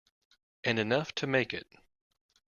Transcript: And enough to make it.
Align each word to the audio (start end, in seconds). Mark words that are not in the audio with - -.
And 0.63 0.79
enough 0.79 1.13
to 1.13 1.27
make 1.27 1.53
it. 1.53 1.67